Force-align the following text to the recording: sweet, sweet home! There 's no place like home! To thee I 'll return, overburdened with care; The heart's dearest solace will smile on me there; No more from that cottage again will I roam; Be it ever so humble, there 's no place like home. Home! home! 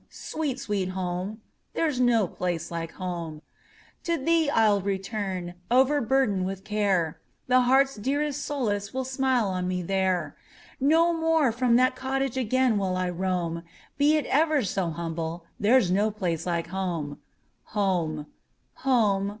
sweet, 0.09 0.59
sweet 0.59 0.89
home! 0.89 1.41
There 1.75 1.85
's 1.91 1.99
no 1.99 2.27
place 2.27 2.71
like 2.71 2.93
home! 2.93 3.43
To 4.03 4.17
thee 4.17 4.49
I 4.49 4.67
'll 4.67 4.81
return, 4.81 5.53
overburdened 5.69 6.43
with 6.47 6.63
care; 6.63 7.19
The 7.45 7.61
heart's 7.69 7.97
dearest 7.97 8.43
solace 8.43 8.95
will 8.95 9.03
smile 9.05 9.49
on 9.49 9.67
me 9.67 9.83
there; 9.83 10.35
No 10.79 11.13
more 11.13 11.51
from 11.51 11.75
that 11.75 11.95
cottage 11.95 12.35
again 12.35 12.79
will 12.79 12.97
I 12.97 13.11
roam; 13.11 13.61
Be 13.99 14.17
it 14.17 14.25
ever 14.25 14.63
so 14.63 14.89
humble, 14.89 15.45
there 15.59 15.79
's 15.79 15.91
no 15.91 16.09
place 16.09 16.47
like 16.47 16.69
home. 16.69 17.19
Home! 17.65 18.25
home! 18.77 19.29